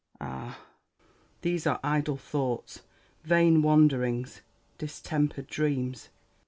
[0.19, 0.57] Ah!
[1.43, 2.81] these are idle thoughts,
[3.23, 4.41] vain wanderings,
[4.79, 6.09] distempered dreams.